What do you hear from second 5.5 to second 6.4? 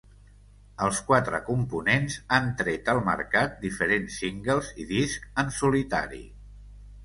solitari.